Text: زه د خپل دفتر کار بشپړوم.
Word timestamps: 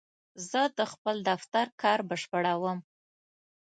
زه 0.49 0.61
د 0.77 0.79
خپل 0.91 1.15
دفتر 1.29 1.65
کار 1.81 1.99
بشپړوم. 2.09 2.79